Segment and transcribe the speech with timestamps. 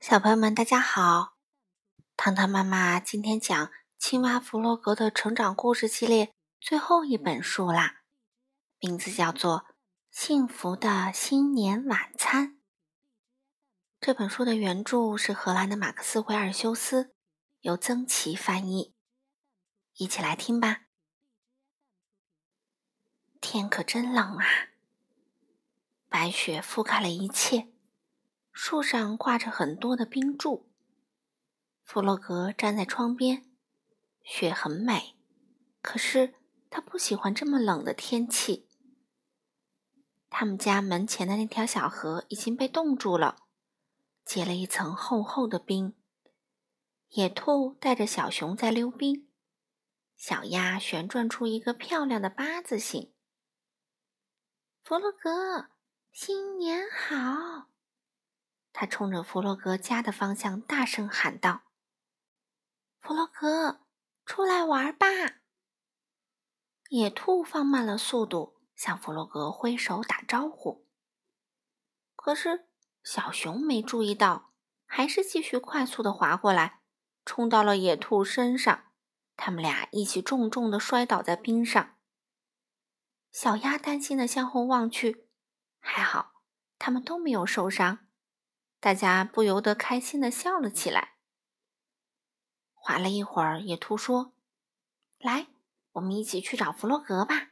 [0.00, 1.36] 小朋友们，大家好！
[2.16, 3.66] 糖糖妈妈今天讲
[3.98, 8.00] 《青蛙弗洛格的成长故事》系列最后一本书啦，
[8.78, 9.58] 名字叫做
[10.10, 12.48] 《幸福的新年晚餐》。
[14.00, 17.14] 这本书的原著是荷兰的马克思·维尔修斯，
[17.60, 18.94] 由曾琦翻译。
[19.96, 20.84] 一起来听吧。
[23.38, 24.46] 天可真冷啊！
[26.08, 27.68] 白雪覆盖了一切。
[28.62, 30.70] 树上挂着很多的冰柱。
[31.82, 33.50] 弗洛格站在窗边，
[34.22, 35.16] 雪很美，
[35.80, 36.34] 可是
[36.68, 38.68] 他不喜欢这么冷的天气。
[40.28, 43.38] 他们家门前的那条小河已经被冻住了，
[44.26, 45.96] 结了一层厚厚的冰。
[47.08, 49.26] 野兔带着小熊在溜冰，
[50.18, 53.10] 小鸭旋转出一个漂亮的八字形。
[54.82, 55.70] 弗洛格，
[56.12, 57.69] 新年好！
[58.72, 61.62] 他冲着弗洛格家的方向大声喊道
[63.00, 63.80] ：“弗洛格，
[64.24, 65.06] 出来玩吧！”
[66.90, 70.86] 野兔放慢了速度，向弗洛格挥手打招呼。
[72.16, 72.68] 可是
[73.02, 74.52] 小熊没注意到，
[74.86, 76.80] 还是继续快速的滑过来，
[77.24, 78.92] 冲到了野兔身上。
[79.36, 81.96] 他们俩一起重重的摔倒在冰上。
[83.32, 85.28] 小鸭担心的向后望去，
[85.78, 86.42] 还好，
[86.78, 88.09] 他们都没有受伤。
[88.80, 91.16] 大家不由得开心的笑了起来。
[92.72, 94.32] 滑了一会儿，野兔说
[95.20, 95.48] ：“来，
[95.92, 97.50] 我们一起去找弗洛格吧。”“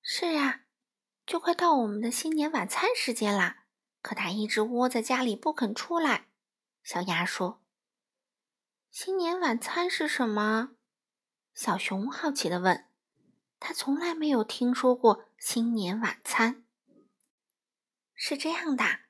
[0.00, 0.62] 是啊，
[1.26, 3.66] 就快到我们的新年晚餐时间啦，
[4.00, 6.28] 可他一直窝在家里不肯出来。”
[6.82, 7.62] 小鸭说。
[8.90, 10.76] “新年晚餐是什么？”
[11.54, 12.88] 小熊好奇的问。
[13.60, 16.64] 他从来没有听说过新年晚餐。
[18.14, 19.01] 是这样的。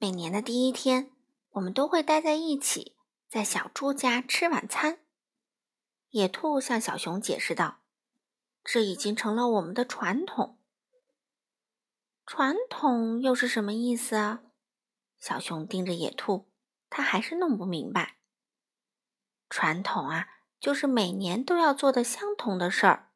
[0.00, 1.10] 每年的第一天，
[1.50, 2.96] 我们都会待在一起，
[3.28, 5.00] 在小猪家吃晚餐。
[6.10, 7.80] 野兔向小熊解释道
[8.62, 10.56] ：“这已经成了我们的传统。”
[12.24, 14.42] 传统又是什么意思啊？
[15.18, 16.48] 小熊盯着野兔，
[16.88, 18.18] 他还是弄不明白。
[19.50, 20.28] 传统啊，
[20.60, 23.10] 就是每年都要做的相同的事儿。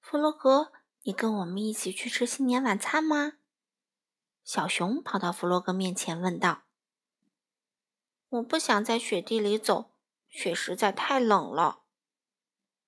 [0.00, 3.34] 弗洛格，你跟我们一起去吃新年晚餐吗？
[4.44, 6.64] 小熊跑到弗洛格面前问道
[8.28, 9.92] ：“我不想在雪地里走，
[10.28, 11.84] 雪实在太冷了。”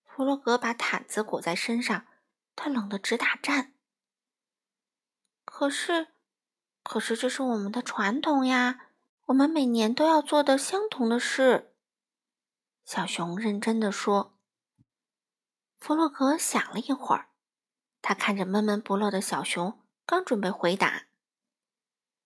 [0.05, 2.07] 弗洛格把毯子裹在身上，
[2.55, 3.73] 他冷得直打颤。
[5.47, 6.09] 可是，
[6.83, 8.91] 可是这是我们的传统呀，
[9.27, 11.75] 我们每年都要做的相同的事。”
[12.85, 14.35] 小熊认真的说。
[15.79, 17.31] 弗洛格想了一会儿，
[18.03, 21.05] 他看着闷闷不乐的小熊，刚准备回答。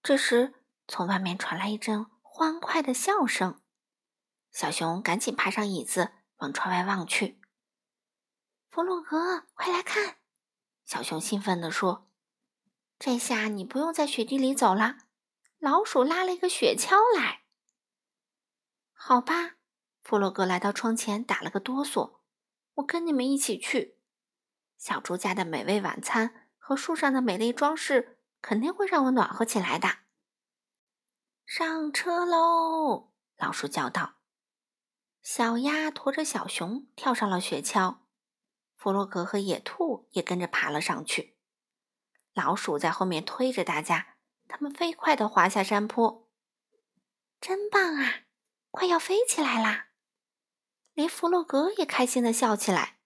[0.03, 0.55] 这时，
[0.89, 3.61] 从外面传来一阵欢快的笑声。
[4.51, 7.41] 小熊赶紧爬上椅子，往窗外望去。
[8.71, 10.17] 弗洛格，快来看！
[10.85, 12.11] 小熊兴奋地说
[12.99, 14.97] ：“这下你不用在雪地里走了，
[15.59, 17.43] 老鼠拉了一个雪橇来。”
[18.95, 19.57] 好吧，
[20.03, 22.21] 弗洛格来到窗前，打了个哆嗦
[22.77, 23.99] ：“我跟你们一起去。
[24.79, 29.99] 小猪家的美味晚餐和树上的美丽装饰。”肯定会让我暖和起来的。
[31.47, 33.13] 上车喽！
[33.37, 34.15] 老鼠叫道。
[35.23, 37.99] 小鸭驮着小熊跳上了雪橇，
[38.77, 41.37] 弗洛格和野兔也跟着爬了上去。
[42.33, 44.17] 老鼠在后面推着大家，
[44.49, 46.29] 他们飞快地滑下山坡。
[47.41, 48.23] 真棒啊！
[48.71, 49.89] 快要飞起来啦！
[50.95, 52.99] 连弗洛格也开心地笑起来。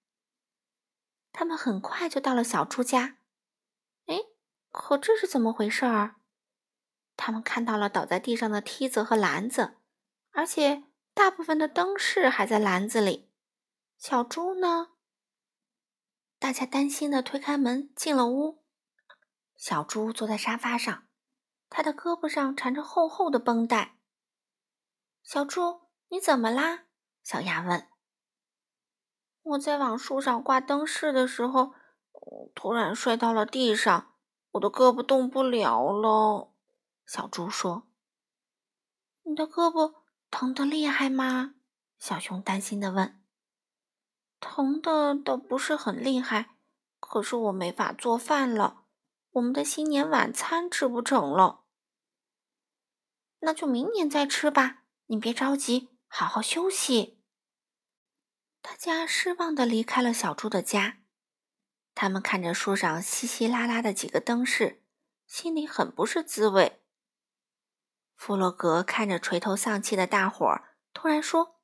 [1.33, 3.17] 他们很快就到了小猪家。
[4.77, 6.17] 可这是怎么回事儿？
[7.17, 9.77] 他们看到了倒在地上的梯子和篮子，
[10.33, 10.83] 而且
[11.15, 13.31] 大部分的灯饰还在篮子里。
[13.97, 14.89] 小猪呢？
[16.41, 18.65] 大家担心的推开门进了屋。
[19.55, 21.07] 小猪坐在沙发上，
[21.71, 23.97] 他的胳膊上缠着厚厚的绷带。
[25.23, 26.87] 小猪，你怎么啦？
[27.23, 27.89] 小鸭问。
[29.43, 31.75] 我在往树上挂灯饰的时候，
[32.57, 34.11] 突然摔到了地上。
[34.55, 36.53] 我的胳膊动不了了，
[37.05, 37.89] 小猪说
[39.25, 39.95] ：“你的胳膊
[40.31, 41.57] 疼得厉害吗？”
[41.99, 43.21] 小熊担心的问。
[44.39, 46.57] “疼的倒不是很厉害，
[47.01, 48.85] 可是我没法做饭了，
[49.33, 51.65] 我们的新年晚餐吃不成了。
[53.41, 57.21] ”“那就明年再吃吧，你别着急，好好休息。”
[58.63, 60.99] 大家失望的离开了小猪的家。
[61.95, 64.83] 他们看着树上稀稀拉拉的几个灯饰，
[65.27, 66.83] 心里很不是滋味。
[68.17, 71.61] 弗洛格看着垂头丧气的大伙儿，突然说：“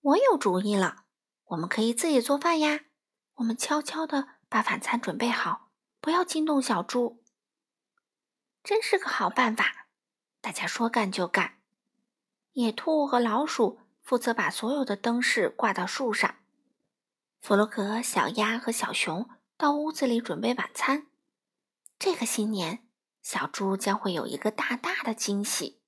[0.00, 1.04] 我有主意了，
[1.46, 2.80] 我们可以自己做饭呀！
[3.36, 5.70] 我们悄悄地把晚餐准备好，
[6.00, 7.22] 不要惊动小猪。”
[8.64, 9.88] 真是个好办法！
[10.40, 11.58] 大家说干就干。
[12.52, 16.36] 野兔和老鼠负责把所有的灯饰挂到树上，
[17.40, 19.28] 弗洛格、小鸭和小熊
[19.62, 21.06] 到屋子里准备晚餐。
[21.96, 22.84] 这个新年，
[23.22, 25.80] 小猪将会有一个大大的惊喜。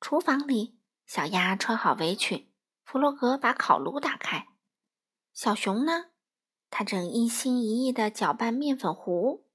[0.00, 4.48] 厨房里，小鸭穿好围裙，弗洛格把烤炉打开。
[5.32, 6.06] 小熊呢？
[6.70, 9.46] 他正一心一意地搅拌面粉糊。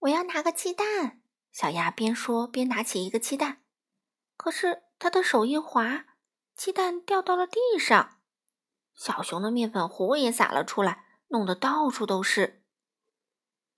[0.00, 3.64] 我要拿个鸡蛋，小鸭边说边拿起一个鸡蛋。
[4.36, 6.04] 可是他的手一滑，
[6.54, 8.18] 鸡蛋掉到了地上。
[8.94, 12.62] 小熊的面粉糊也洒了出来，弄得到处都是。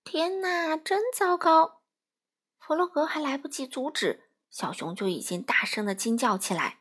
[0.03, 1.81] 天哪，真糟糕！
[2.59, 4.29] 弗洛格还来不及阻止。
[4.49, 6.79] 小熊就已经大声的惊叫起来：“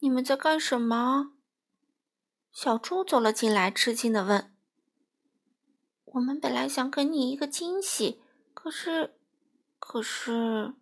[0.00, 1.34] 你们在干什么？”
[2.50, 4.52] 小猪走了进来，吃惊的问
[6.04, 8.22] ：“我们本来想给你一个惊喜，
[8.54, 9.14] 可是，
[9.78, 10.74] 可是……”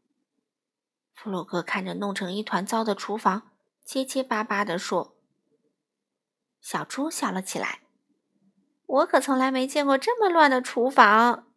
[1.13, 3.51] 弗洛格看着弄成一团糟的厨房，
[3.85, 5.12] 结结巴巴的说
[6.63, 7.83] ：“小猪笑了起来，
[8.87, 11.53] 我可从来没见过这么乱的厨房。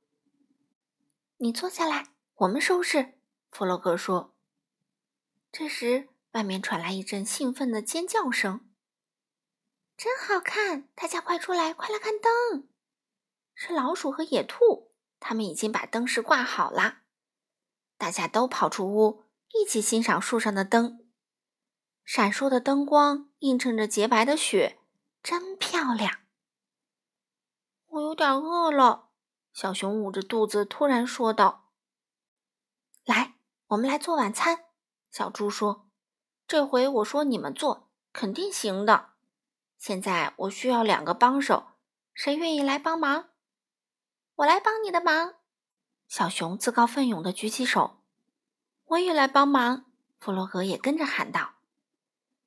[1.38, 3.14] 你坐下来，我们收拾。”
[3.52, 4.36] 弗洛格说
[5.54, 8.68] ：“这时，外面传来一阵兴奋的尖叫声。
[9.96, 10.90] 真好看！
[10.96, 12.68] 大家快出来，快来看灯！
[13.54, 14.92] 是老鼠和野兔，
[15.22, 17.04] 他们已经把灯饰挂好了。
[17.98, 19.24] 大家都跑出屋，
[19.54, 21.06] 一起欣赏树上的灯。
[22.04, 24.80] 闪烁的灯光映衬着洁白的雪，
[25.26, 26.20] 真漂亮。
[27.88, 29.10] 我有点饿了。”
[29.52, 31.72] 小熊捂着肚子突然说道
[33.04, 33.34] ：“来。”
[33.70, 34.66] 我们来做晚餐，
[35.10, 35.90] 小猪说
[36.46, 39.14] ：“这回我说你们做，肯定行的。
[39.80, 41.70] 现在我需要两个帮手，
[42.14, 43.30] 谁愿意来帮忙？
[44.36, 45.38] 我来帮你的忙。”
[46.08, 48.04] 小熊自告奋勇地举起手。
[48.86, 49.88] “我也来帮忙。”
[50.22, 51.56] 弗洛格也跟着喊道。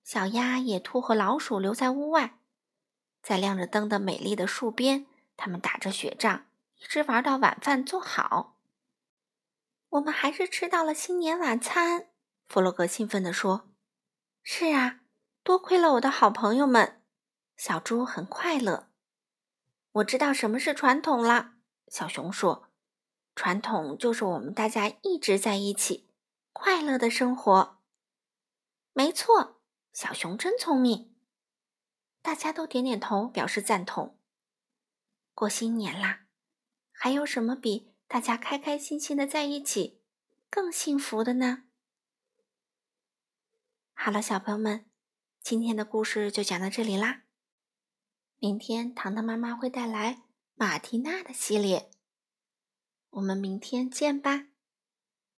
[0.04, 2.37] 小鸭、野兔和老鼠留在屋外，
[3.28, 5.04] 在亮着灯的美丽的树边，
[5.36, 6.46] 他们打着雪仗，
[6.78, 8.56] 一直玩到晚饭做好。
[9.90, 12.08] 我们还是吃到了新年晚餐，
[12.48, 13.68] 弗洛格兴奋地说
[14.42, 15.00] ：“是啊，
[15.42, 17.02] 多亏了我的好朋友们。”
[17.54, 18.88] 小猪很快乐。
[19.92, 21.52] 我知道什么是传统了，
[21.88, 22.70] 小熊说
[23.36, 26.08] ：“传统就是我们大家一直在一起，
[26.54, 27.76] 快乐的生活。”
[28.94, 29.60] 没错，
[29.92, 31.14] 小熊真聪明。
[32.28, 34.18] 大家都点点头表示赞同。
[35.34, 36.26] 过新年啦，
[36.92, 37.94] 还有什么比？
[38.06, 40.02] 大家开开心心的在一起，
[40.50, 41.64] 更幸福的呢。
[43.94, 44.84] 好了，小朋友们，
[45.40, 47.22] 今天的故事就讲到这里啦。
[48.38, 51.90] 明天糖糖妈妈会带来马蒂娜的系列，
[53.08, 54.48] 我们明天见吧。